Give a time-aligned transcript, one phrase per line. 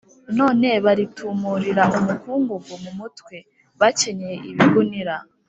[0.37, 3.35] none baritumurira umukungugu mu mutwe,
[3.79, 5.15] bakenyeye ibigunira.